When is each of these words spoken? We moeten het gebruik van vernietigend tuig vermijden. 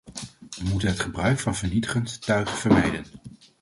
We 0.49 0.63
moeten 0.69 0.87
het 0.89 0.99
gebruik 0.99 1.39
van 1.39 1.55
vernietigend 1.55 2.21
tuig 2.21 2.59
vermijden. 2.59 3.05